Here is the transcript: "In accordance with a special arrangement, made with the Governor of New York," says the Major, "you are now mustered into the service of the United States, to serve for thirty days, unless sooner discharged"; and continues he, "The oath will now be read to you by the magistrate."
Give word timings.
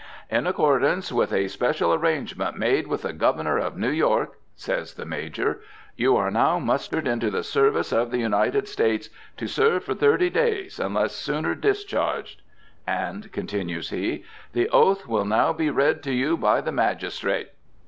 "In 0.31 0.47
accordance 0.47 1.11
with 1.11 1.31
a 1.31 1.47
special 1.47 1.93
arrangement, 1.93 2.57
made 2.57 2.87
with 2.87 3.03
the 3.03 3.13
Governor 3.13 3.59
of 3.59 3.77
New 3.77 3.91
York," 3.91 4.39
says 4.55 4.95
the 4.95 5.05
Major, 5.05 5.61
"you 5.95 6.17
are 6.17 6.31
now 6.31 6.57
mustered 6.57 7.07
into 7.07 7.29
the 7.29 7.43
service 7.43 7.91
of 7.93 8.09
the 8.09 8.17
United 8.17 8.67
States, 8.67 9.11
to 9.37 9.45
serve 9.45 9.83
for 9.83 9.93
thirty 9.93 10.31
days, 10.31 10.79
unless 10.79 11.13
sooner 11.13 11.53
discharged"; 11.53 12.41
and 12.87 13.31
continues 13.31 13.91
he, 13.91 14.23
"The 14.53 14.69
oath 14.69 15.05
will 15.05 15.23
now 15.25 15.53
be 15.53 15.69
read 15.69 16.01
to 16.01 16.11
you 16.11 16.35
by 16.35 16.61
the 16.61 16.71
magistrate." 16.71 17.49